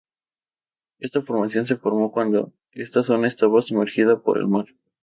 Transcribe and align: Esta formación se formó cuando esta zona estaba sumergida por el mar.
Esta 0.97 1.21
formación 1.21 1.67
se 1.67 1.75
formó 1.75 2.11
cuando 2.11 2.51
esta 2.71 3.03
zona 3.03 3.27
estaba 3.27 3.61
sumergida 3.61 4.19
por 4.19 4.39
el 4.39 4.47
mar. 4.47 4.65